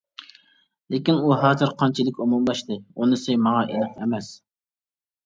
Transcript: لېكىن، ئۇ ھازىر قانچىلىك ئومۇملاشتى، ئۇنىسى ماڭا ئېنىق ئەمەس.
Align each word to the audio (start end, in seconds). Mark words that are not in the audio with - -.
لېكىن، 0.93 1.19
ئۇ 1.27 1.35
ھازىر 1.41 1.73
قانچىلىك 1.81 2.21
ئومۇملاشتى، 2.25 2.79
ئۇنىسى 2.79 3.37
ماڭا 3.45 3.61
ئېنىق 3.67 4.01
ئەمەس. 4.07 4.31